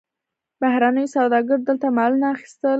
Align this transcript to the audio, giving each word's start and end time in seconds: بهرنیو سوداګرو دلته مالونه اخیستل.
بهرنیو 0.61 1.13
سوداګرو 1.15 1.65
دلته 1.67 1.87
مالونه 1.97 2.27
اخیستل. 2.35 2.69